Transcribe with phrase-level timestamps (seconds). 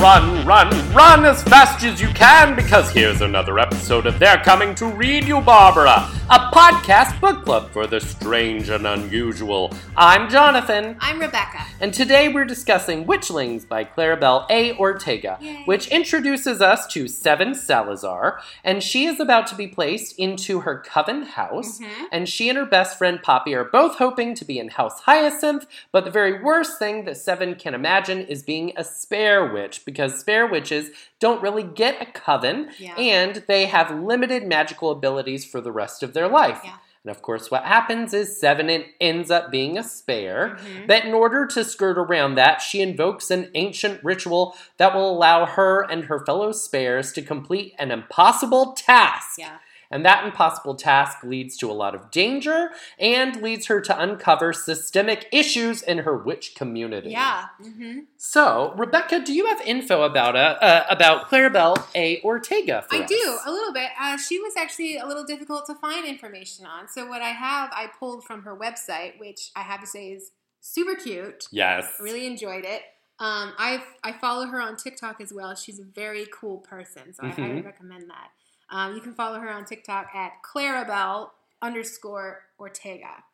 [0.00, 4.74] run, run, run as fast as you can because here's another episode of They're Coming
[4.76, 9.72] to Read You, Barbara, a podcast book club for the strange and unusual.
[9.96, 10.96] I'm Jonathan.
[11.00, 11.58] I'm Rebecca.
[11.80, 14.74] And today we're discussing Witchlings by Claribel A.
[14.78, 15.64] Ortega, Yay.
[15.66, 20.78] which introduces us to Seven Salazar, and she is about to be placed into her
[20.78, 21.88] coven house, Mhm.
[22.10, 25.66] and she and her best friend Poppy are both hoping to be in House Hyacinth,
[25.92, 30.18] but the very worst thing that Seven can imagine is being a spare witch, because
[30.20, 32.94] spare witches don't really get a coven, Yeah.
[32.96, 36.60] and they have limited magical abilities for the rest of their life.
[36.64, 36.74] Yeah.
[37.04, 40.58] And of course, what happens is Seven en- ends up being a spare.
[40.60, 40.86] Mhm.
[40.86, 45.46] But in order to skirt around that, she invokes an ancient ritual that will allow
[45.46, 49.38] her and her fellow spares to complete an impossible task.
[49.38, 49.56] Yeah.
[49.90, 54.52] And that impossible task leads to a lot of danger and leads her to uncover
[54.52, 57.10] systemic issues in her witch community.
[57.10, 57.46] Yeah.
[57.60, 62.20] hmm So, Rebecca, do you have info about uh, uh, about Claribel A.
[62.22, 63.08] Ortega for I us?
[63.08, 63.90] do a little bit.
[64.00, 66.88] Uh, she was actually a little difficult to find information on.
[66.88, 70.30] So what I have, I pulled from her website, which I have to say is
[70.60, 71.46] super cute.
[71.50, 71.96] Yes.
[71.98, 72.82] I really enjoyed it.
[73.18, 75.54] Um, I I follow her on TikTok as well.
[75.54, 78.30] She's a very cool person, so I highly recommend that.
[78.70, 83.24] Um, you can follow her on TikTok at Claribel underscore Ortega.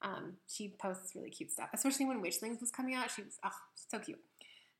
[0.00, 3.10] Um, she posts really cute stuff, especially when Witchlings was coming out.
[3.10, 4.20] She was oh, so cute.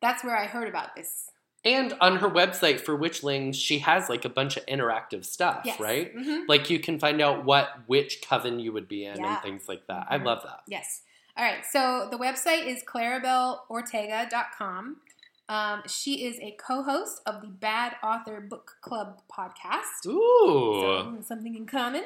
[0.01, 1.31] That's where I heard about this.
[1.65, 5.81] And on her website for Witchlings, she has like a bunch of interactive stuff, Yes.
[5.81, 6.13] right?
[6.17, 9.35] hmm Like you can find out what which coven you would be in Yeah.
[9.35, 10.07] and things like that.
[10.09, 10.25] I Mhm.
[10.25, 10.61] love that.
[10.69, 11.03] Yes.
[11.37, 11.65] All right.
[11.69, 15.01] So the website is claribelortega.com.
[15.49, 20.07] Um, she is a co-host of the Bad Author Book Club podcast.
[20.07, 20.81] Ooh.
[20.81, 22.05] So, something in common.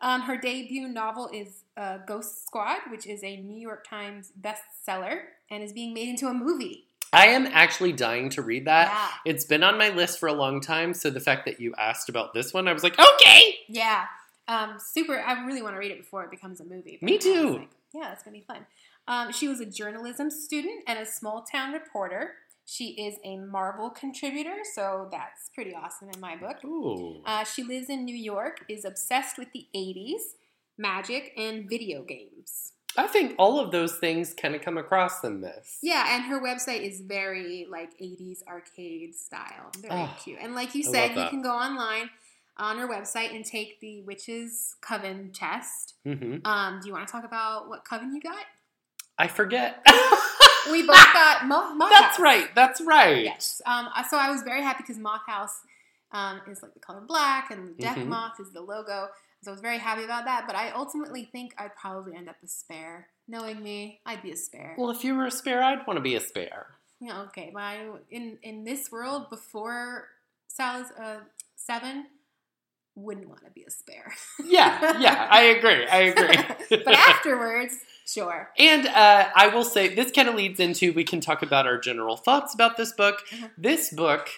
[0.00, 5.20] Um, her debut novel is uh, Ghost Squad, which is a New York Times bestseller
[5.48, 6.86] and is being made into a movie.
[7.12, 8.88] I am actually dying to read that.
[8.88, 9.30] yeah.
[9.32, 12.08] It's been on my list for a long time, so the fact that you asked
[12.08, 13.58] about this one, I was like, okay.
[13.68, 14.06] Yeah.
[14.48, 15.20] Um, super.
[15.20, 16.98] I really want to read it before it becomes a movie.
[17.00, 17.58] Me too.
[17.58, 18.66] like, yeah, it's going to be fun.
[19.06, 22.32] Um, she was a journalism student and a small town reporter.
[22.64, 26.64] She is a Marvel contributor, so that's pretty awesome in my book.
[26.64, 27.22] Ooh.
[27.26, 30.20] Uh, she lives in New York, is obsessed with the 80s,
[30.78, 32.72] magic, and video games.
[32.96, 35.78] I think all of those things kind of come across in this.
[35.82, 39.70] Yeah, and her website is very like 80s arcade style.
[39.78, 40.38] Very Oh, cute.
[40.40, 42.10] And like you said, you can go online
[42.58, 45.94] on her website and take the Witches Coven test.
[46.04, 48.44] hmm Um, do you want to talk about what coven you got?
[49.18, 49.84] I forget.
[50.70, 52.20] We both got Moth, Moth That's House.
[52.20, 52.54] right.
[52.54, 53.24] That's right.
[53.24, 53.60] Yes.
[53.66, 55.60] Um, so I was very happy because Moth House
[56.12, 58.06] um, is like the color black and the Death Mhm.
[58.08, 59.08] Moth is the logo.
[59.42, 60.44] So I was very happy about that.
[60.46, 63.08] But I ultimately think I'd probably end up a spare.
[63.28, 64.74] Knowing me, I'd be a spare.
[64.76, 66.66] Well, if you were a spare, I'd want to be a spare.
[67.00, 70.08] Yeah, okay, but I, in in this world before
[70.48, 71.20] Sal's uh,
[71.56, 72.06] seven,
[72.94, 74.12] wouldn't want to be a spare.
[74.44, 75.86] Yeah, yeah, I agree.
[75.86, 76.36] I agree.
[76.84, 77.74] but afterwards,
[78.06, 78.50] sure.
[78.58, 81.78] And uh, I will say, this kind of leads into we can talk about our
[81.78, 83.22] general thoughts about this book.
[83.32, 83.48] Uh-huh.
[83.56, 84.28] This book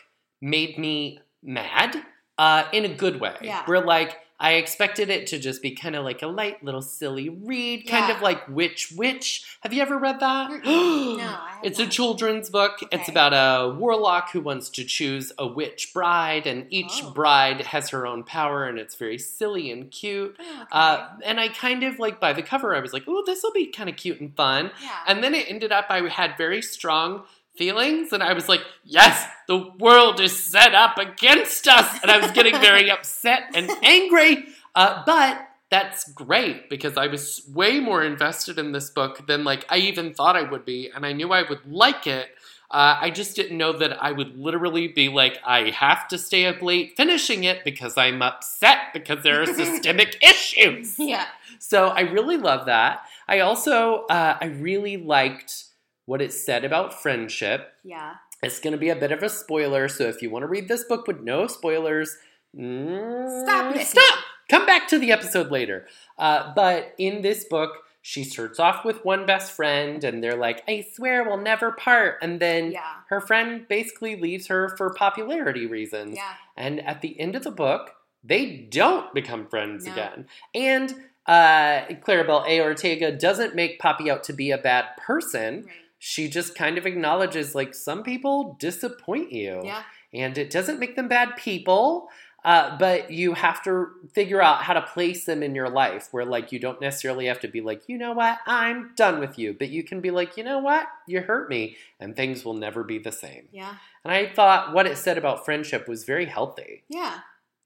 [0.41, 1.97] made me mad
[2.39, 3.37] uh, in a good way.
[3.43, 3.63] Yeah.
[3.67, 7.29] Where, like, I expected it to just be kind of like a light little silly
[7.29, 8.17] read, kind Yeah.
[8.17, 9.45] of like Which Witch.
[9.61, 10.51] Have you ever read that?
[10.65, 12.81] No, It's a children's book.
[12.93, 17.11] It's about a warlock who wants to choose a witch bride, and each Oh.
[17.13, 20.37] bride has her own power, and it's very silly and cute.
[20.39, 20.63] Oh, okay.
[20.73, 23.53] Uh, and I kind of like by the cover, I was like, "Oh, this will
[23.53, 24.91] be kind of cute and fun." yeah.
[25.07, 27.23] And then it ended up, I had very strong
[27.57, 32.19] feelings, and I was like, "Yes, the world is set up against us," and I
[32.19, 34.47] was getting very upset and angry.
[34.75, 39.65] Uh, but that's great because I was way more invested in this book than like
[39.69, 42.29] I even thought I would be, and I knew I would like it.
[42.71, 46.47] Uh, I just didn't know that I would literally be like, I have to stay
[46.47, 50.99] up late finishing it because I'm upset because there are systemic issues.
[50.99, 51.27] yeah.
[51.61, 53.05] So I really love that.
[53.29, 55.65] I also, uh, I really liked
[56.07, 57.73] what it said about friendship.
[57.83, 58.15] Yeah.
[58.43, 60.69] It's going to be a bit of a spoiler, so if you want to read
[60.69, 62.17] this book with no spoilers,
[62.57, 64.03] mm, Stop listening.
[64.05, 64.19] Stop.
[64.51, 65.87] Come back to the episode later.
[66.19, 67.71] Uh, but in this book,
[68.03, 72.19] she starts off with one best friend, and they're like, "I swear we'll never part,"
[72.21, 72.83] and then Yeah.
[73.09, 76.17] her friend basically leaves her for popularity reasons.
[76.17, 76.35] Yeah.
[76.55, 79.93] And at the end of the book, they don't become friends No.
[79.93, 80.27] again.
[80.55, 80.95] And
[81.27, 82.61] uh, Claribel A.
[82.61, 85.65] Ortega doesn't make Poppy out to be a bad person.
[85.65, 85.73] Right.
[86.07, 89.63] She just kind of acknowledges, like, some people disappoint you.
[89.65, 89.85] Yeah.
[90.13, 92.09] And it doesn't make them bad people.
[92.45, 96.27] Uh, but you have to figure out how to place them in your life where,
[96.27, 99.57] like, you don't necessarily have to be like, you know what, I'm done with you.
[99.59, 102.85] But you can be like, you know what, you hurt me, and things will never
[102.85, 103.49] be the same.
[103.51, 103.77] Yeah.
[104.05, 106.85] And I thought what it said about friendship was very healthy.
[106.91, 107.21] Yeah.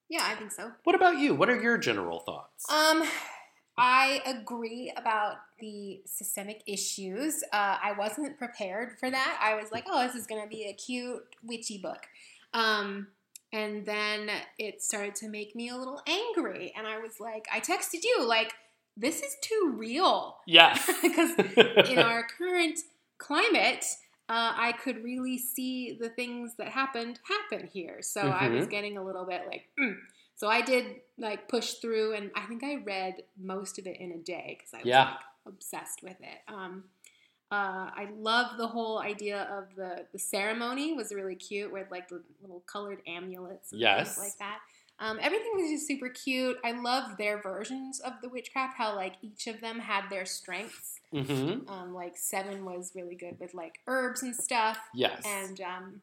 [0.09, 0.71] Yeah, I think so.
[0.85, 1.35] What about you?
[1.35, 2.71] What are your general thoughts?
[2.71, 3.03] Um,
[3.77, 7.43] I agree about the systemic issues.
[7.53, 9.39] Uh, I wasn't prepared for that.
[9.43, 12.07] I was like, oh, this is going to be a cute, witchy book.
[12.55, 13.09] Um,
[13.53, 16.73] and then it started to make me a little angry.
[16.77, 18.53] And I was like, I texted you, like,
[18.97, 20.39] this is too real.
[20.47, 20.89] yes.
[21.03, 21.31] Because
[21.89, 22.81] in our current
[23.19, 23.85] climate,
[24.29, 28.03] uh, I could really see the things that happened happen here.
[28.03, 28.71] So I was Mhm.
[28.71, 29.97] getting a little bit like, mm.
[30.37, 34.13] so I did like push through, and I think I read most of it in
[34.13, 35.05] a day because I was Yeah.
[35.11, 36.39] like, obsessed with it.
[36.53, 36.85] Um,
[37.51, 42.09] uh, I love the whole idea of the the ceremony was really cute with like
[42.09, 44.15] the little colored amulets and Yes.
[44.17, 44.59] things like that.
[45.01, 46.59] Um, everything was just super cute.
[46.65, 48.77] I love their versions of the witchcraft.
[48.77, 51.01] How like each of them had their strengths.
[51.15, 51.71] Mm-hmm.
[51.71, 55.23] Um, like Seven was really good with like herbs and stuff, Yes.
[55.25, 56.01] and um,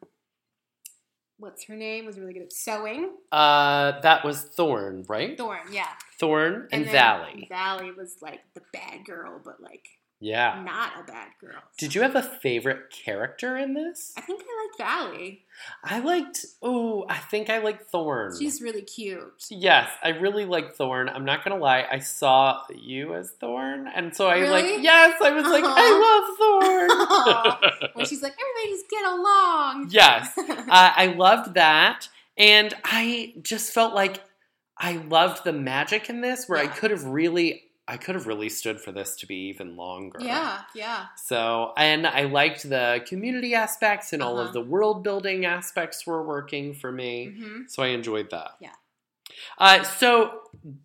[1.38, 3.10] what's her name was really good at sewing.
[3.32, 5.36] uh, that was Thorn, right?
[5.36, 5.88] Thorn, yeah,
[6.18, 7.46] Thorn and, then Valley.
[7.48, 9.86] Valley was like the bad girl, but like
[10.18, 10.62] Yeah.
[10.64, 11.60] not a bad girl.
[11.78, 14.14] Did you have a favorite character in this?
[14.16, 15.44] I think I like Valley.
[15.84, 16.46] I liked.
[16.62, 18.32] Oh, I think I liked Thorn.
[18.38, 19.44] She's really cute.
[19.50, 21.08] Yes, I really like Thorn.
[21.10, 24.72] I'm not gonna lie, I saw you as Thorn, and so I Really?
[24.74, 27.90] like yes, I was like, I love Thorn.
[27.94, 29.88] Where she's like, everybody just get along.
[29.90, 32.08] yes, uh, I loved that,
[32.38, 34.22] and I just felt like
[34.78, 38.48] I loved the magic in this, where I could have really, I could have really
[38.48, 40.18] stood for this to be even longer.
[40.20, 41.06] yeah, yeah.
[41.16, 44.48] So, and I liked the community aspects and all Uh-huh.
[44.48, 47.34] of the world building aspects were working for me.
[47.38, 48.52] hmm So I enjoyed that.
[48.60, 48.72] Yeah.
[49.58, 50.40] Uh, so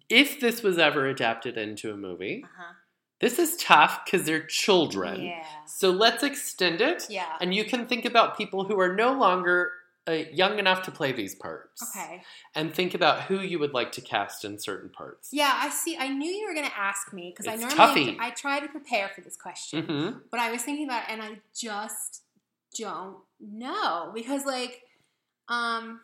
[0.10, 2.74] if this was ever adapted into a movie, Uh-huh.
[3.20, 5.26] this is tough because they're children.
[5.26, 5.44] Yeah.
[5.66, 7.06] So let's extend it.
[7.10, 7.38] Yeah.
[7.40, 9.72] And you can think about people who are no longer
[10.08, 11.84] uh, young enough to play these parts.
[11.96, 12.24] Okay.
[12.56, 15.30] And think about who you would like to cast in certain parts.
[15.32, 15.98] Yeah, I see.
[15.98, 18.18] I knew you were going to ask me because I normally toughy.
[18.20, 21.22] I try to prepare for this question, hmm but I was thinking about it and
[21.22, 22.24] I just
[22.78, 24.84] don't know because like
[25.50, 26.00] um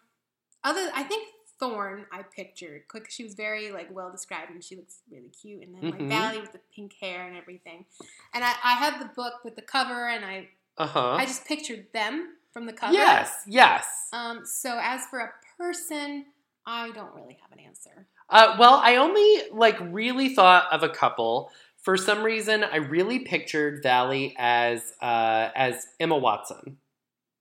[0.64, 1.30] other I think
[1.60, 5.64] Thorn I pictured quick she was very like well described and she looks really cute
[5.64, 5.92] and then Mhm.
[5.92, 7.86] like Valley with the pink hair and everything
[8.34, 11.16] and I, I had the book with the cover and I Uh huh.
[11.16, 13.86] I just pictured them from the cover Yes, yes.
[14.14, 16.26] um so as for a person
[16.66, 20.90] I don't really have an answer Uh, well, I only like really thought of a
[20.90, 21.50] couple.
[21.78, 26.78] For some reason, I really pictured Valley as uh, as Emma Watson,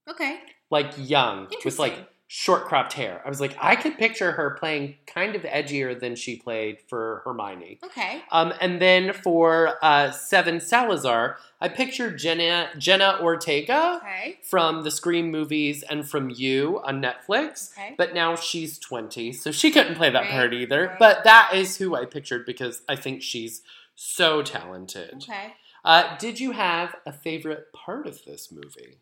[0.09, 0.39] okay
[0.69, 2.07] like young with like.
[2.29, 3.21] Short cropped hair.
[3.25, 7.21] I was like, I could picture her playing kind of edgier than she played for
[7.23, 7.79] Hermione.
[7.85, 14.83] okay Um, and then for uh, Seven Salazar, I pictured Jenna Jenna Ortega okay from
[14.83, 17.71] the Scream movies and from You on Netflix.
[17.77, 20.87] okay But now she's 20, so she couldn't play that Right, part either.
[20.87, 20.99] right.
[20.99, 23.61] But that is who I pictured because I think she's
[23.95, 25.23] so talented.
[25.23, 25.53] okay
[25.85, 28.97] Uh, did you have a favorite part of this movie?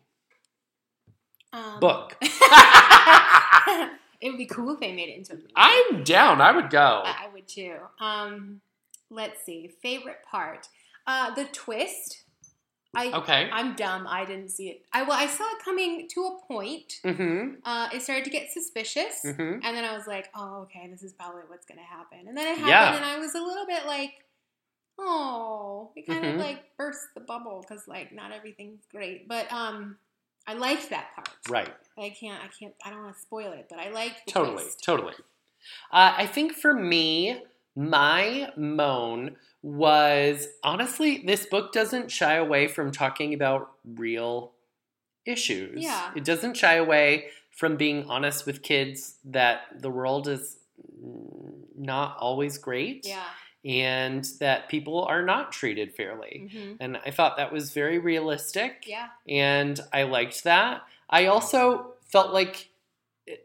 [1.56, 2.16] Um, Book.
[4.20, 5.52] it would be cool if they made it into a movie.
[5.56, 6.40] I'm down.
[6.40, 7.02] I would go.
[7.04, 7.76] I would too.
[8.00, 8.60] Um,
[9.10, 9.68] let's see.
[9.82, 10.68] Favorite part.
[11.06, 12.22] Uh, the twist.
[12.94, 13.50] I Okay.
[13.52, 14.06] I'm dumb.
[14.08, 14.82] I didn't see it.
[14.92, 16.94] I well, I saw it coming to a point.
[17.04, 17.56] Mm-hmm.
[17.62, 19.60] Uh, it started to get suspicious, Mm-hmm.
[19.62, 22.46] and then I was like, "Oh, okay, this is probably what's gonna happen." And then
[22.46, 22.96] it happened, Yeah.
[22.96, 24.14] and I was a little bit like,
[24.98, 26.34] "Oh," it kind Mhm.
[26.34, 29.98] of like burst the bubble because like not everything's great, but um,
[30.46, 31.30] I liked that part.
[31.48, 31.74] Right.
[31.98, 32.42] I can't.
[32.42, 32.74] I can't.
[32.84, 34.62] I don't want to spoil it, but I liked the Totally.
[34.62, 34.82] twist.
[34.84, 35.14] Totally.
[35.90, 37.42] Uh, I think for me,
[37.74, 44.52] my moan was honestly, this book doesn't shy away from talking about real
[45.24, 45.82] issues.
[45.82, 46.12] Yeah.
[46.14, 50.58] It doesn't shy away from being honest with kids that the world is
[51.76, 53.24] not always great Yeah.
[53.66, 56.48] And that people are not treated fairly.
[56.52, 59.08] hmm And I thought that was very realistic Yeah.
[59.28, 60.82] and I liked that.
[61.10, 62.68] I also felt like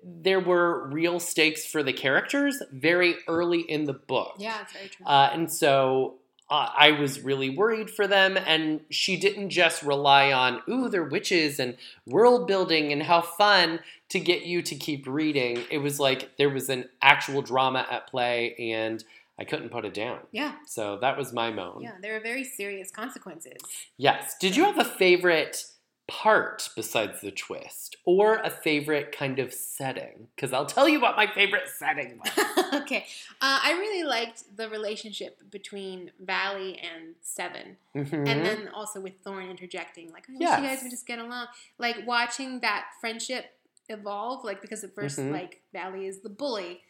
[0.04, 4.36] there were real stakes for the characters very early in the book.
[4.38, 4.62] Yeah.
[4.62, 5.06] It's very true.
[5.08, 6.16] Uh, and so
[6.52, 11.04] uh, I was really worried for them, and she didn't just rely on, ooh, they're
[11.04, 15.64] witches and world building and how fun to get you to keep reading.
[15.72, 19.04] It was like there was an actual drama at play, and
[19.42, 20.20] I couldn't put it down.
[20.32, 20.54] yeah.
[20.68, 21.82] So that was my moan.
[21.82, 21.94] Yeah.
[22.02, 23.58] There are very serious consequences.
[23.98, 24.36] Yes.
[24.40, 25.66] Did you have a favorite
[26.08, 30.28] part besides the twist or a favorite kind of setting?
[30.36, 32.46] Because I'll tell you what my favorite setting was.
[32.82, 33.06] okay.
[33.42, 37.78] Uh, I really liked the relationship between Valley and Seven.
[37.96, 38.28] Mhm.
[38.30, 40.60] And then also with Thorn interjecting, like, I wish Yes.
[40.60, 41.48] you guys would just get along.
[41.80, 43.46] Like watching that friendship
[43.90, 45.32] evolve, like because at 1st Mhm.
[45.32, 46.82] like Valley is the bully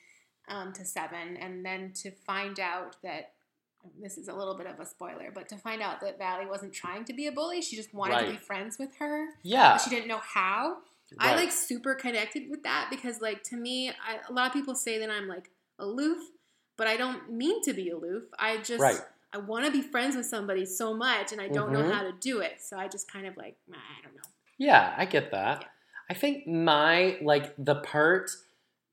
[0.47, 3.33] um, to Seven, and then to find out that
[3.99, 6.71] this is a little bit of a spoiler, but to find out that Valley wasn't
[6.73, 9.77] trying to be a bully, she just wanted to be friends with her, yeah.
[9.77, 10.77] she didn't know how.
[11.19, 14.75] I like super connected with that because like to me, I, a lot of people
[14.75, 16.19] say that I'm like aloof,
[16.77, 18.23] but I don't mean to be aloof.
[18.39, 18.99] I just Right.
[19.33, 21.91] I want to be friends with somebody so much, and I don't know Mhm.
[21.91, 22.61] how to do it.
[22.61, 24.21] So I just kind of like I don't know.
[24.57, 25.61] Yeah, I get that.
[25.61, 25.67] Yeah.
[26.09, 28.31] I think my like the part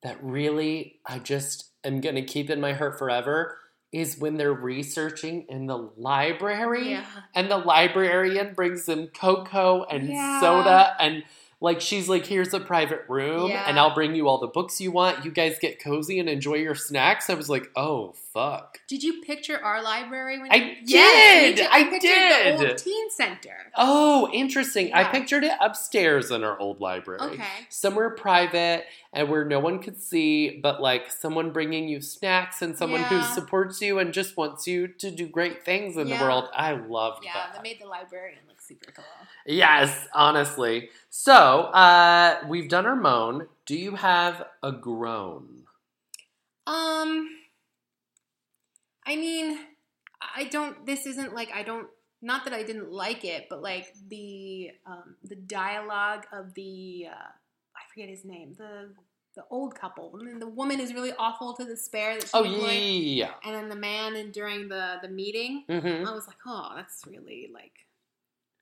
[0.03, 3.59] that really I just am gonna keep in my heart forever
[3.91, 7.05] is when they're researching in the library Yeah.
[7.35, 10.41] and the librarian brings them cocoa and Yeah.
[10.41, 11.25] soda and
[11.61, 13.65] like she's like here's a private room Yeah.
[13.67, 15.25] and I'll bring you all the books you want.
[15.25, 17.29] You guys get cozy and enjoy your snacks.
[17.29, 21.65] I was like, "Oh, fuck." Did you picture our library when I you Yes, did!
[21.65, 21.69] too.
[21.69, 22.59] I pictured did!
[22.61, 23.73] the old teen center.
[23.77, 24.93] Oh, interesting.
[24.95, 27.21] I pictured it upstairs in our old library.
[27.23, 27.43] Okay.
[27.71, 32.77] somewhere private and where no one could see, but like someone bringing you snacks and
[32.77, 36.19] someone who supports you and just wants you to do great things in Yeah.
[36.19, 36.49] the world.
[36.55, 37.25] I love that.
[37.25, 37.63] Yeah, that.
[37.63, 39.05] made the librarian look super cool.
[39.47, 40.91] yes, honestly.
[41.09, 43.49] So, uh, we've done our moan.
[43.65, 45.65] Do you have a groan?
[46.67, 47.31] Um,
[49.07, 49.59] I mean,
[50.37, 50.85] I don't.
[50.85, 51.89] This isn't like I don't.
[52.21, 57.29] Not that I didn't like it, but like the um, the dialogue of the uh,
[57.99, 58.55] forget his name.
[58.57, 58.91] The
[59.35, 60.17] the old couple.
[60.19, 62.83] And then the woman is really awful to the spare that she Oh, employed.
[62.83, 63.35] yeah.
[63.45, 67.03] And then the man and during the the meeting, hmm I was like, oh, that's
[67.07, 67.73] really like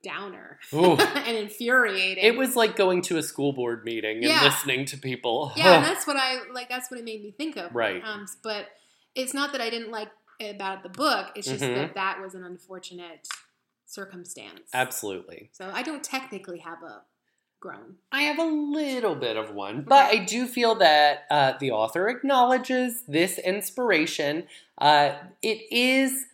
[0.02, 2.24] downer and infuriating.
[2.24, 4.42] It was like going to a school board meeting and Yeah.
[4.42, 5.52] listening to people.
[5.56, 6.68] yeah, and that's what I like.
[6.68, 7.74] That's what it made me think of.
[7.74, 8.02] Right.
[8.04, 8.68] Um, but
[9.14, 10.08] it's not that I didn't like
[10.40, 11.32] it about the book.
[11.36, 11.74] It's just Mhm.
[11.74, 13.26] that that was an unfortunate
[13.86, 14.68] circumstance.
[14.74, 15.50] Absolutely.
[15.52, 17.02] So I don't technically have a
[17.60, 17.96] groan.
[18.12, 20.20] I have a little bit of one, but Okay.
[20.20, 24.44] I do feel that uh, the author acknowledges this inspiration.
[24.78, 26.26] Uh, it is,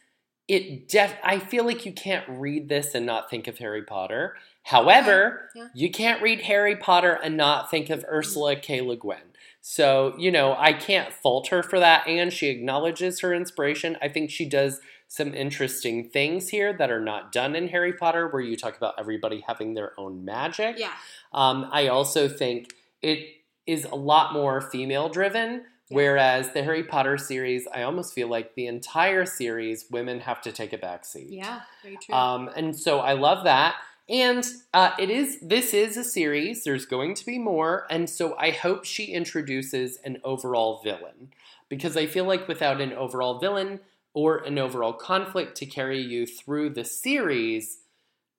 [0.48, 1.14] it def.
[1.22, 4.36] I feel like you can't read this and not think of Harry Potter.
[4.64, 5.68] However, Yeah.
[5.74, 8.80] you can't read Harry Potter and not think of Ursula K.
[8.80, 9.18] Le Guin.
[9.60, 13.96] So you know, I can't fault her for that, and she acknowledges her inspiration.
[14.02, 14.80] I think she does
[15.12, 18.94] some interesting things here that are not done in Harry Potter, where you talk about
[18.98, 20.78] everybody having their own magic.
[20.78, 20.92] Yeah.
[21.34, 23.18] Um, I also think it
[23.66, 25.50] is a lot more female driven,
[25.90, 25.96] Yeah.
[25.96, 30.50] whereas the Harry Potter series, I almost feel like the entire series, women have to
[30.50, 31.28] take a back seat.
[31.28, 31.60] Yeah.
[31.82, 32.14] Very true.
[32.14, 33.74] Um, and so I love that.
[34.08, 36.64] And uh, it is this is a series.
[36.64, 41.34] There's going to be more, and so I hope she introduces an overall villain
[41.68, 43.80] because I feel like without an overall villain
[44.14, 47.78] or an overall conflict to carry you through the series,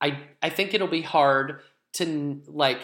[0.02, 1.60] I I think it'll be hard
[1.94, 2.80] to like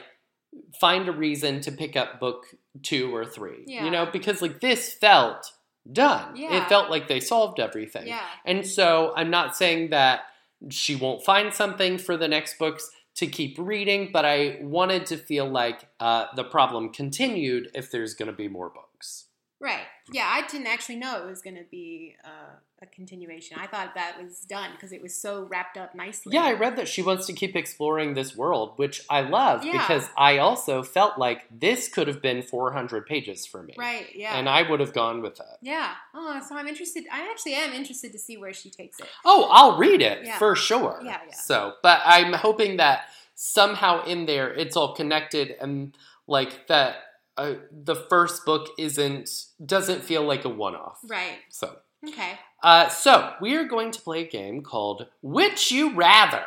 [0.80, 2.46] find a reason to pick up book
[2.82, 3.64] two or three.
[3.66, 3.86] Yeah.
[3.86, 5.52] You know, because like this felt
[5.92, 6.36] done.
[6.36, 6.58] Yeah.
[6.58, 8.08] It felt like they solved everything.
[8.08, 8.22] yeah.
[8.46, 10.22] And so I'm not saying that
[10.70, 15.18] she won't find something for the next books to keep reading, but I wanted to
[15.18, 19.26] feel like uh, the problem continued if there's going to be more books.
[19.62, 19.84] Right.
[20.12, 20.26] Yeah.
[20.28, 23.58] I didn't actually know it was going to be uh, a continuation.
[23.60, 26.34] I thought that was done because it was so wrapped up nicely.
[26.34, 29.74] Yeah, I read that she wants to keep exploring this world, which I love Yeah.
[29.74, 33.74] because I also felt like this could have been 400 pages for me.
[33.78, 34.08] Right.
[34.16, 34.38] Yeah.
[34.38, 35.58] And I would have gone with that.
[35.62, 35.92] yeah.
[36.16, 37.04] Oh, so I'm interested.
[37.12, 39.08] I actually am interested to see where she takes it.
[39.26, 40.38] Oh, I'll read it Yeah.
[40.38, 41.02] for sure.
[41.04, 41.34] Yeah, yeah.
[41.36, 45.96] So, but I'm hoping that somehow in there it's all connected and
[46.28, 46.96] like that
[47.42, 49.28] uh, the first book isn't
[49.66, 51.00] doesn't feel like a one-off.
[51.08, 51.40] Right.
[51.50, 51.68] So,
[52.08, 52.34] Okay.
[52.64, 56.46] uh, so we are going to play a game called Which You Rather.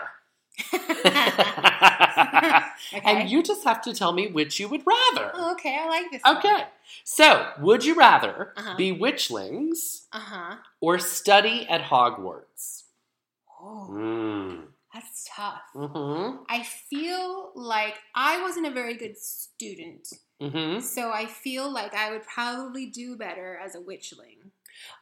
[2.94, 3.00] Okay.
[3.04, 5.30] And you just have to tell me which you would rather.
[5.34, 5.78] Oh, okay.
[5.80, 6.20] I like this.
[6.22, 6.36] one.
[6.38, 6.64] Okay.
[7.04, 8.76] So, would you rather Uh-huh.
[8.76, 10.56] be witchlings Uh huh.
[10.80, 12.82] or study at Hogwarts?
[13.60, 14.66] Oh, Mm.
[14.92, 15.62] that's tough.
[15.74, 16.42] Mm-hmm.
[16.48, 20.08] I feel like I wasn't a very good student,
[20.42, 20.80] Mm-hmm.
[20.80, 24.38] so I feel like I would probably do better as a witchling.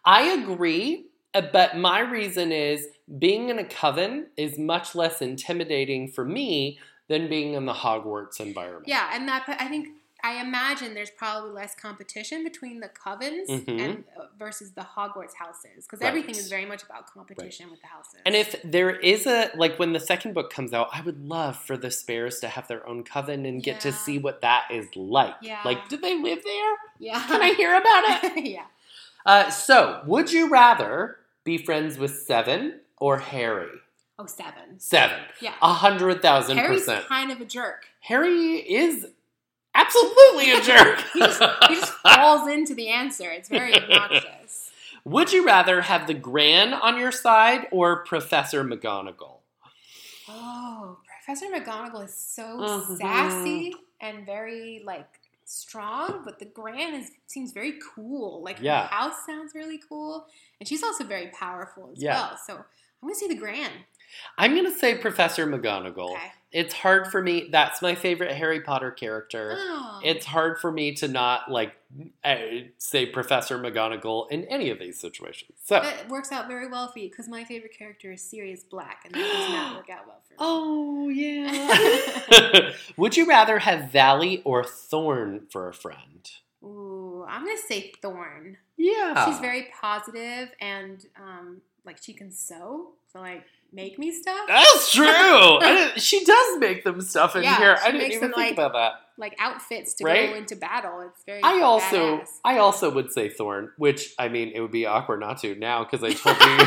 [0.04, 2.87] I agree, uh, but my reason is
[3.18, 6.78] being in a coven is much less intimidating for me
[7.09, 8.87] than being in the Hogwarts environment.
[8.87, 9.88] Yeah, and that I think
[10.25, 13.81] I imagine there's probably less competition between the covens Mhm.
[13.81, 16.09] and uh, versus the Hogwarts houses because Right.
[16.09, 18.21] everything is very much about competition with the houses.
[18.27, 21.57] And if there is a like when the second book comes out, I would love
[21.57, 24.89] for the Spares to have their own coven and get to see what that is
[24.97, 25.35] like.
[25.43, 25.61] Yeah.
[25.65, 26.75] Like, do they live there?
[26.99, 28.45] yeah, Can I hear about it?
[28.45, 28.65] yeah.
[29.27, 33.69] Uh, so, would you rather be friends with Seven or Harry?
[34.19, 34.79] Oh, seven.
[34.79, 35.19] Seven.
[35.41, 35.55] Yeah.
[35.62, 37.07] A hundred thousand Harry's percent.
[37.07, 37.87] kind of a jerk.
[38.00, 39.07] Harry is
[39.75, 41.00] absolutely a jerk.
[41.12, 43.31] He just, he just falls into the answer.
[43.31, 44.71] It's very obnoxious.
[45.05, 49.39] Would you rather have the Gran on your side or Professor McGonagall?
[50.29, 52.99] Oh, Professor McGonagall is so Mhm.
[52.99, 55.07] sassy and very like
[55.45, 58.43] strong, but the Gran is seems very cool.
[58.43, 58.83] Like Yeah.
[58.83, 60.27] her house sounds really cool,
[60.61, 62.15] and she's also very powerful as Yeah.
[62.15, 62.39] well.
[62.47, 62.65] So I'm
[63.09, 63.71] gonna say the Gran.
[64.38, 66.12] I'm going to say Professor McGonagall.
[66.12, 66.33] Okay.
[66.52, 67.49] It's hard for me.
[67.52, 69.55] That's my favorite Harry Potter character.
[69.57, 70.00] Oh.
[70.02, 71.75] It's hard for me to not like
[72.25, 72.37] uh,
[72.76, 75.52] say Professor McGonagall in any of these situations.
[75.64, 79.02] So, it works out very well for you because my favorite character is Sirius Black,
[79.05, 80.37] and that does not work out well for me.
[80.40, 82.73] oh yeah.
[82.97, 86.29] Would you rather have Valley or Thorn for a friend?
[86.64, 88.57] Ooh, I'm gonna say Thorn.
[88.76, 94.47] Yeah, She's very positive and um, like she can sew, so like make me stuff.
[94.49, 95.59] That's true.
[95.97, 97.77] She does make them stuff in Yeah, here.
[97.83, 98.93] I didn't even think like, about that.
[99.17, 100.31] like outfits to Right?
[100.31, 101.00] go into battle.
[101.03, 101.41] It's very.
[101.43, 102.29] I also, badass.
[102.45, 105.85] I also would say Thorn, which I mean, it would be awkward not to now
[105.85, 106.59] because I told you.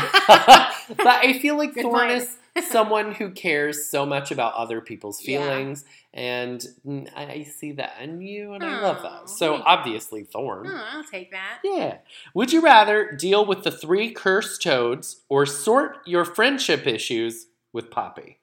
[0.96, 2.12] but I feel like Good Thorn point.
[2.22, 5.38] is someone who cares so much about other people's Yeah.
[5.40, 9.28] feelings, and mm, I I see that in you, and I love that.
[9.28, 10.66] So obviously, Thorn.
[10.68, 11.58] Oh, I'll take that.
[11.64, 11.98] Yeah.
[12.34, 17.90] Would you rather deal with the three cursed toads or sort your friendship issues with
[17.90, 18.38] Poppy?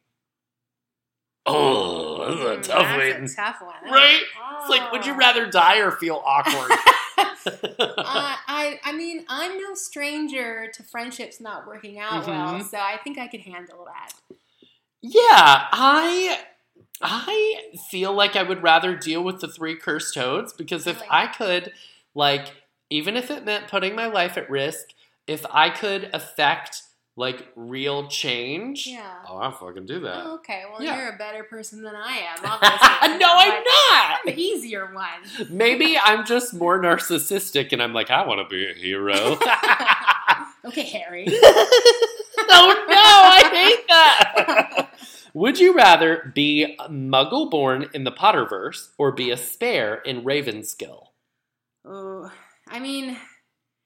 [1.46, 3.24] Oh, this is a Mm, tough that's one.
[3.24, 3.92] a tough one.
[3.92, 4.22] Right?
[4.60, 5.18] It's like, would you Oh.
[5.18, 6.72] rather die or feel awkward?
[7.46, 12.70] I I mean, I'm no stranger to friendships not working out well, Mhm.
[12.70, 14.14] so I think I could handle that.
[15.02, 16.40] yeah, I
[17.02, 17.56] I
[17.90, 21.02] feel like I would rather deal with the three cursed toads because if?
[21.10, 21.74] I could,
[22.14, 22.48] like,
[22.90, 24.90] even if it meant putting my life at risk,
[25.26, 26.84] if I could affect
[27.22, 29.14] like real change, Yeah.
[29.30, 30.24] oh, I'll fucking do that.
[30.26, 30.98] Oh, okay, well, Yeah.
[30.98, 32.40] you're a better person than I am.
[32.44, 33.18] Obviously.
[33.20, 34.20] no, I'm not.
[34.26, 35.48] I'm the easier one.
[35.50, 39.14] Maybe I'm just more narcissistic and I'm like, I want to be a hero.
[40.66, 41.28] okay, Harry.
[41.30, 44.90] oh no, I hate that.
[45.34, 51.06] Would you rather be muggle born in the Potterverse or be a spare in Ravenskill?
[51.86, 52.32] Oh,
[52.68, 53.16] I mean,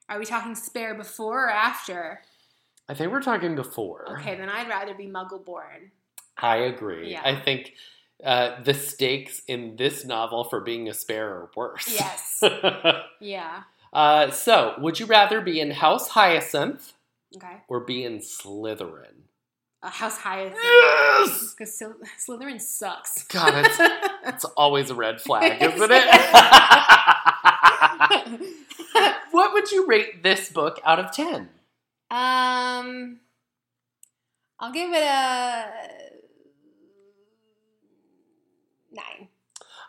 [0.10, 2.22] are we talking spare before or after?
[2.88, 4.20] I think we're talking before.
[4.20, 5.92] Okay, then I'd rather be Muggle born.
[6.38, 7.12] I agree.
[7.12, 7.22] Yeah.
[7.24, 7.74] I think
[8.24, 11.88] uh, the stakes in this novel for being a spare are worse.
[11.92, 12.42] Yes.
[13.22, 13.64] Yeah.
[13.94, 16.94] uh, so, would you rather be in House Hyacinth
[17.36, 17.58] Okay.
[17.68, 19.24] or be in Slytherin?
[19.82, 20.60] Uh, House Hyacinth.
[20.62, 21.56] Yes!
[21.58, 21.82] Because
[22.28, 23.24] Slytherin sucks.
[23.24, 23.78] God, it's,
[24.28, 26.06] it's always a red flag, isn't it?
[29.32, 31.50] what would you rate this book out of 10?
[32.12, 33.20] Um,
[34.60, 35.66] I'll give it a
[38.92, 39.28] nine.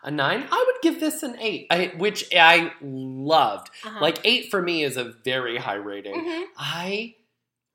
[0.03, 0.47] A 9?
[0.51, 3.69] I would give this an 8, I, which I loved.
[3.85, 3.99] Uh-huh.
[3.99, 6.13] Like, 8 for me is a very high rating.
[6.15, 6.43] Mhm.
[6.57, 7.15] I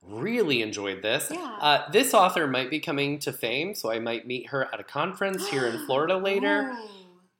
[0.02, 1.28] really enjoyed this.
[1.30, 1.58] Yeah.
[1.60, 4.84] Uh, this author might be coming to fame, so I might meet her at a
[4.84, 6.72] conference here in Florida later.
[6.72, 6.88] Ooh.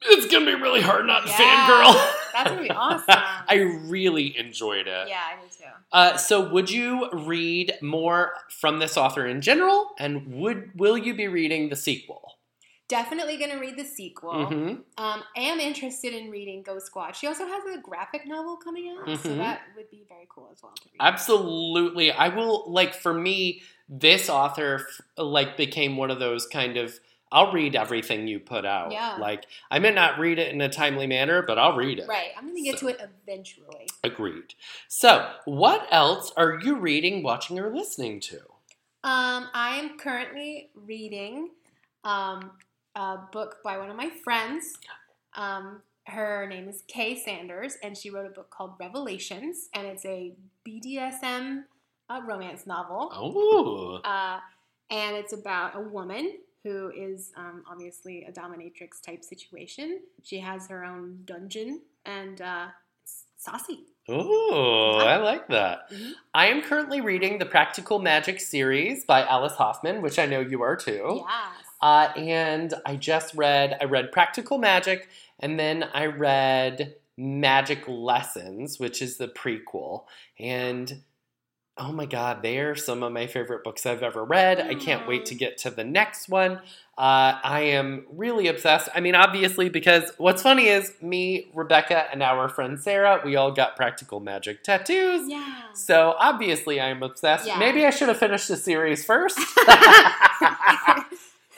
[0.04, 1.36] It's gonna be really hard not to Yeah.
[1.38, 2.14] fangirl.
[2.32, 3.04] That's gonna be awesome.
[3.08, 3.54] I
[3.86, 5.08] really enjoyed it.
[5.08, 5.64] Yeah, I do too.
[5.92, 11.14] Uh, so, would you read more from this author in general, and would will you
[11.14, 12.38] be reading the sequel?
[12.88, 14.32] Definitely gonna read the sequel.
[14.34, 14.68] Mhm.
[14.98, 17.16] Um, I am interested in reading Ghost Squad.
[17.16, 19.38] She also has a graphic novel coming out, so Mhm.
[19.38, 20.98] that would be very cool as well to read.
[21.00, 22.70] Absolutely, I will.
[22.70, 26.98] Like for me, this author like became one of those kind of.
[27.32, 28.92] I'll read everything you put out.
[28.92, 29.16] Yeah.
[29.18, 32.06] Like I may not read it in a timely manner, but I'll read it.
[32.08, 33.88] Right, I'm gonna get So- to it eventually.
[34.04, 34.54] Agreed.
[34.86, 38.38] So, what else are you reading, watching, or listening to?
[39.04, 41.50] Um, I am currently reading
[42.04, 42.52] um,
[42.94, 44.78] a book by one of my friends.
[45.34, 50.04] Um, her name is Kay Sanders, and she wrote a book called Revelations, and it's
[50.04, 50.34] a
[50.66, 51.64] BDSM
[52.10, 53.10] uh, romance novel.
[53.14, 54.40] Oh, Uh,
[54.90, 60.00] and it's about a woman who is um, obviously a dominatrix type situation.
[60.22, 62.66] She has her own dungeon, and uh,
[63.36, 63.84] saucy.
[64.08, 65.90] oh, I like that.
[65.90, 66.12] Mhm.
[66.34, 70.62] I am currently reading the Practical Magic series by Alice Hoffman, which I know you
[70.62, 71.22] are too.
[71.26, 71.66] Yes.
[71.80, 75.08] Uh, and I just read I read Practical Magic,
[75.40, 80.04] And then I read Magic Lessons, which is the prequel.
[80.38, 81.02] And
[81.78, 84.60] oh my God, they are some of my favorite books I've ever read.
[84.60, 86.60] I can't wait to get to the next one.
[86.98, 88.90] Uh, I am really obsessed.
[88.94, 93.50] I mean, obviously, because what's funny is me, Rebecca, and our friend Sarah, we all
[93.50, 95.28] got practical magic tattoos.
[95.30, 95.72] Yeah.
[95.74, 97.46] So obviously, I'm obsessed.
[97.46, 97.58] Yeah.
[97.58, 99.38] Maybe I should have finished the series first.
[99.40, 99.46] so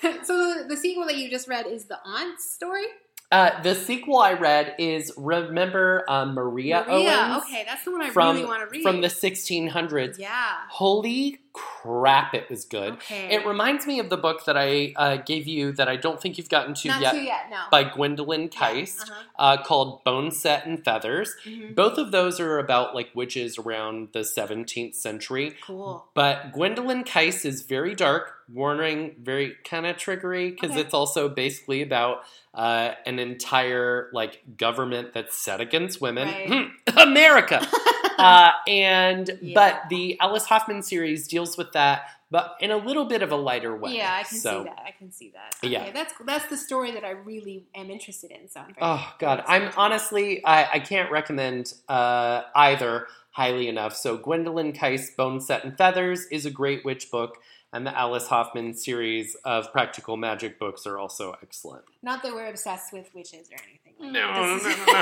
[0.03, 2.87] the, the sequel that you just read is the aunt's story.
[3.33, 8.03] Uh, the sequel I read is Remember uh, Maria, Owens Yeah, Okay, that's the one
[8.03, 8.83] I from really want to read.
[8.83, 10.19] from the 1600s.
[10.19, 10.53] yeah.
[10.69, 12.95] Holy crap, it was good.
[12.95, 13.33] Okay.
[13.35, 16.37] It reminds me of the book that I uh, gave you that I don't think
[16.37, 17.47] you've gotten to Not yet yet.
[17.51, 17.63] No.
[17.71, 19.23] by Gwendolyn Kiste Uh-huh.
[19.39, 21.35] uh, called Boneset and Feathers.
[21.47, 21.75] Mhm.
[21.75, 25.55] Both of those are about like witches around the 17th century.
[25.65, 26.05] Cool.
[26.15, 30.81] But Gwendolyn Kiste is very dark, warning, very kind of triggery because Okay.
[30.81, 36.29] it's also basically about uh, an entire like government that's set against women.
[36.29, 36.71] Right.
[36.97, 37.67] America.
[38.19, 39.55] uh, and Yeah.
[39.55, 43.37] but the Alice Hoffman series deals with that, but in a little bit of a
[43.37, 43.97] lighter way.
[43.97, 44.83] yeah, I can So- see that.
[44.87, 45.55] I can see that.
[45.65, 45.91] Okay, Yeah.
[45.93, 48.49] that's that's the story that I really am interested in.
[48.49, 53.97] So I'm Oh God, I'm honestly I, I can't recommend uh, either highly enough.
[53.97, 57.39] So Gwendolyn Kiste, Bone Set and Feathers is a great witch book,
[57.75, 61.85] and the Alice Hoffman series of practical magic books are also excellent.
[62.03, 63.93] Not that we're obsessed with witches or anything.
[64.01, 64.47] Like No, that.
[64.47, 64.93] no, This no,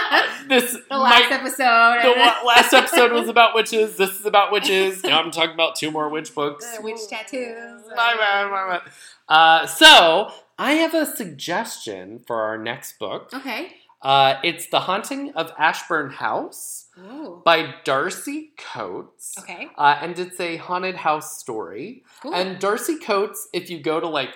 [0.00, 2.02] Uh, this the last might- episode.
[2.02, 3.96] the wa- last episode was about witches.
[3.96, 5.02] This is about witches.
[5.04, 6.64] Now I'm talking about two more witch books.
[6.76, 7.82] The witch tattoos.
[7.94, 8.92] My bad, my bad.
[9.28, 13.30] Uh, so I have a suggestion for our next book.
[13.34, 13.72] Okay.
[14.00, 17.42] Uh, it's The Haunting of Ashburn House Ooh.
[17.44, 19.34] by Darcy Coates.
[19.38, 19.68] Okay.
[19.76, 22.04] Uh, and it's a haunted house story.
[22.20, 22.34] Cool.
[22.34, 24.34] And Darcy Coates, if you go to like